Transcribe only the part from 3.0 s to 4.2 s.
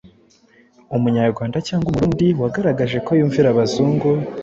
ko yumvira Abazungu,